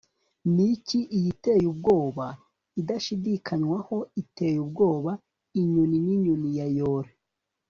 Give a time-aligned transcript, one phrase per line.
[0.55, 2.25] niki iyi iteye ubwoba,
[2.81, 5.11] idashidikanywaho, iteye ubwoba,
[5.61, 7.11] inyoni ninyoni ya yore